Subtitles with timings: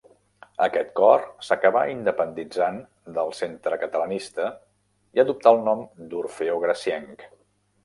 [0.67, 2.79] Aquest cor s'acabà independitzant
[3.19, 4.49] del Centre Catalanista
[5.19, 7.27] i adoptà el nom d'Orfeó Gracienc.